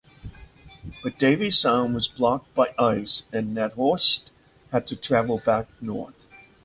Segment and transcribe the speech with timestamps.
[1.03, 4.31] But Davy sound was blocked by ice and Nathorst
[4.71, 6.15] had to travel back north.